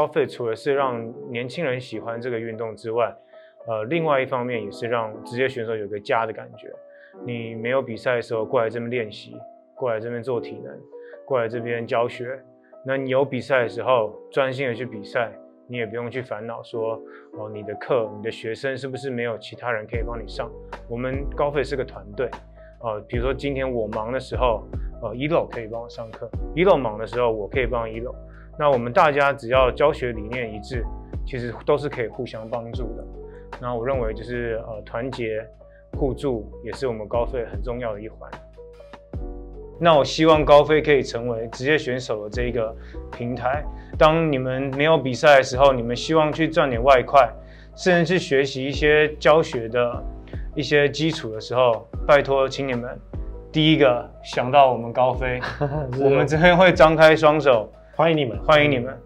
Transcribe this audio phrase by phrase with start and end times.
[0.00, 3.14] 高费除了是让年轻人喜欢这个运动之外，
[3.66, 6.72] 呃，另外一方面也是让职业选手有个家的感觉。
[7.26, 9.36] 你没有比赛的时候过来这边练习，
[9.74, 10.74] 过来这边做体能，
[11.26, 12.40] 过来这边教学。
[12.82, 15.30] 那你有比赛的时候，专心的去比赛，
[15.66, 16.98] 你也不用去烦恼说，
[17.34, 20.50] 哦，你的课、你的学生是不是没有其他人可以帮你上？
[20.88, 22.26] 我们高费是个团队，
[22.82, 24.66] 呃，比如说今天我忙的时候，
[25.02, 28.14] 呃，一楼可以帮我上课，一楼忙的时候我可以帮一楼。
[28.60, 30.84] 那我们大家只要教学理念一致，
[31.26, 33.02] 其实都是可以互相帮助的。
[33.58, 35.42] 那我认为就是呃团结
[35.92, 38.30] 互助也是我们高飞很重要的一环。
[39.80, 42.76] 那我希望高飞可以成为职业选手的这一个
[43.10, 43.64] 平台。
[43.96, 47.26] 当你们没有比赛的时候，你们希望去赚点外快，
[47.74, 50.04] 甚至去学习一些教学的
[50.54, 52.90] 一些基础的时候，拜托，请你们
[53.50, 55.40] 第一个想到我们高飞，
[55.98, 57.72] 我们这边会张开双手。
[58.00, 58.98] 欢迎你们，欢迎你们。